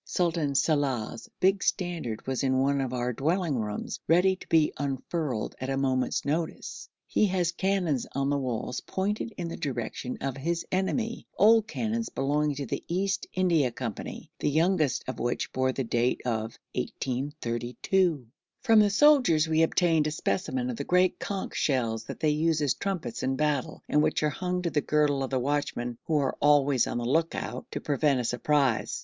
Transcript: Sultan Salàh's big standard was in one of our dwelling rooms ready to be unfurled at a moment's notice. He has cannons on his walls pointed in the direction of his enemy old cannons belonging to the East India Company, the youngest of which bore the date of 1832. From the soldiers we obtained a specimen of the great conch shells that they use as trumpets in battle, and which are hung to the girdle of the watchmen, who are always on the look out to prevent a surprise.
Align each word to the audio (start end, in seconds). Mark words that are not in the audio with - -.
Sultan 0.03 0.53
Salàh's 0.53 1.29
big 1.39 1.61
standard 1.61 2.25
was 2.25 2.41
in 2.41 2.57
one 2.57 2.81
of 2.81 2.91
our 2.91 3.13
dwelling 3.13 3.55
rooms 3.59 3.99
ready 4.07 4.35
to 4.35 4.47
be 4.47 4.73
unfurled 4.79 5.53
at 5.61 5.69
a 5.69 5.77
moment's 5.77 6.25
notice. 6.25 6.89
He 7.05 7.27
has 7.27 7.51
cannons 7.51 8.07
on 8.15 8.31
his 8.31 8.39
walls 8.39 8.79
pointed 8.81 9.31
in 9.37 9.47
the 9.47 9.57
direction 9.57 10.17
of 10.19 10.37
his 10.37 10.65
enemy 10.71 11.27
old 11.37 11.67
cannons 11.67 12.09
belonging 12.09 12.55
to 12.55 12.65
the 12.65 12.83
East 12.87 13.27
India 13.35 13.69
Company, 13.69 14.31
the 14.39 14.49
youngest 14.49 15.03
of 15.07 15.19
which 15.19 15.53
bore 15.53 15.71
the 15.71 15.83
date 15.83 16.21
of 16.25 16.57
1832. 16.73 18.25
From 18.61 18.79
the 18.79 18.89
soldiers 18.89 19.47
we 19.47 19.61
obtained 19.61 20.07
a 20.07 20.11
specimen 20.11 20.71
of 20.71 20.77
the 20.77 20.83
great 20.83 21.19
conch 21.19 21.55
shells 21.55 22.05
that 22.05 22.19
they 22.21 22.29
use 22.29 22.59
as 22.63 22.73
trumpets 22.73 23.21
in 23.21 23.35
battle, 23.35 23.83
and 23.87 24.01
which 24.01 24.23
are 24.23 24.29
hung 24.31 24.63
to 24.63 24.71
the 24.71 24.81
girdle 24.81 25.21
of 25.21 25.29
the 25.29 25.37
watchmen, 25.37 25.99
who 26.05 26.17
are 26.17 26.35
always 26.41 26.87
on 26.87 26.97
the 26.97 27.05
look 27.05 27.35
out 27.35 27.67
to 27.69 27.79
prevent 27.79 28.19
a 28.19 28.23
surprise. 28.23 28.99